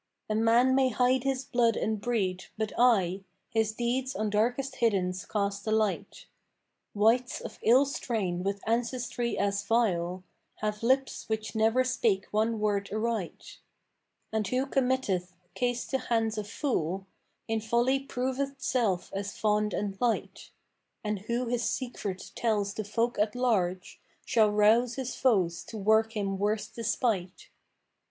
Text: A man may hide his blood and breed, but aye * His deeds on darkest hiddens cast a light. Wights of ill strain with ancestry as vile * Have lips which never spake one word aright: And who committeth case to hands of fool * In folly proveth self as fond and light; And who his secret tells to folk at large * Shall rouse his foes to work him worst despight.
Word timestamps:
A 0.31 0.33
man 0.33 0.73
may 0.73 0.89
hide 0.89 1.23
his 1.25 1.43
blood 1.45 1.75
and 1.77 2.01
breed, 2.01 2.45
but 2.57 2.73
aye 2.75 3.21
* 3.37 3.49
His 3.53 3.71
deeds 3.73 4.15
on 4.15 4.31
darkest 4.31 4.77
hiddens 4.81 5.27
cast 5.29 5.67
a 5.67 5.71
light. 5.71 6.25
Wights 6.95 7.39
of 7.39 7.59
ill 7.61 7.85
strain 7.85 8.41
with 8.41 8.67
ancestry 8.67 9.37
as 9.37 9.61
vile 9.63 10.23
* 10.41 10.55
Have 10.63 10.81
lips 10.81 11.29
which 11.29 11.53
never 11.53 11.83
spake 11.83 12.25
one 12.31 12.59
word 12.59 12.89
aright: 12.91 13.59
And 14.31 14.47
who 14.47 14.65
committeth 14.65 15.35
case 15.53 15.85
to 15.89 15.99
hands 15.99 16.35
of 16.39 16.49
fool 16.49 17.05
* 17.27 17.47
In 17.47 17.61
folly 17.61 17.99
proveth 17.99 18.59
self 18.59 19.13
as 19.13 19.37
fond 19.37 19.71
and 19.71 20.01
light; 20.01 20.49
And 21.03 21.19
who 21.19 21.45
his 21.45 21.61
secret 21.63 22.31
tells 22.33 22.73
to 22.73 22.83
folk 22.83 23.19
at 23.19 23.35
large 23.35 24.01
* 24.11 24.25
Shall 24.25 24.49
rouse 24.49 24.95
his 24.95 25.15
foes 25.15 25.63
to 25.65 25.77
work 25.77 26.13
him 26.17 26.39
worst 26.39 26.73
despight. 26.73 27.49